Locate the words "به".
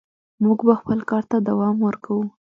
0.67-0.73